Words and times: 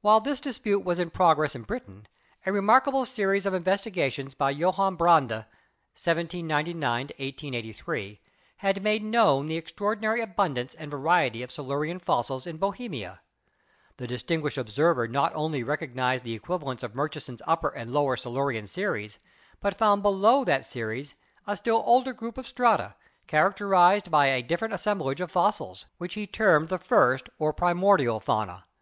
While 0.00 0.20
this 0.20 0.40
dispute 0.40 0.86
was 0.86 0.98
in 0.98 1.10
progress 1.10 1.54
in 1.54 1.64
Britain, 1.64 2.06
a 2.46 2.50
remark 2.50 2.88
able 2.88 3.04
series 3.04 3.44
of 3.44 3.52
investigations 3.52 4.34
by 4.34 4.48
Joachim 4.52 4.96
Barrande 4.96 5.44
(1799 5.92 6.48
MODERN 6.48 7.06
DEVELOPMENT 7.08 7.10
77 7.36 7.52
1883) 7.52 8.20
had 8.56 8.82
made 8.82 9.04
known 9.04 9.44
the 9.44 9.58
extraordinary 9.58 10.22
abundance 10.22 10.72
and 10.74 10.90
variety 10.90 11.42
of 11.42 11.50
Silurian 11.52 11.98
fossils 11.98 12.46
in 12.46 12.56
Bohemia. 12.56 13.20
This 13.98 14.08
distinguished 14.08 14.56
observer 14.56 15.06
not 15.06 15.34
only 15.34 15.62
recognised 15.62 16.24
the 16.24 16.32
equivalents 16.32 16.82
of 16.82 16.94
Murchi 16.94 17.20
son's 17.20 17.42
Upper 17.46 17.68
and 17.68 17.92
Lower 17.92 18.16
Silurian 18.16 18.66
series, 18.66 19.18
but 19.60 19.76
found 19.76 20.02
below 20.02 20.42
that 20.44 20.64
series 20.64 21.16
a 21.46 21.54
still 21.54 21.82
older 21.84 22.14
group 22.14 22.38
of 22.38 22.46
strata, 22.48 22.94
characterized 23.26 24.10
by 24.10 24.28
a 24.28 24.40
different 24.42 24.72
assemblage 24.72 25.20
of 25.20 25.30
fossils, 25.30 25.84
which 25.98 26.14
he 26.14 26.26
termed 26.26 26.70
the 26.70 26.78
first 26.78 27.28
or 27.38 27.52
Primordial 27.52 28.20
fauna. 28.20 28.64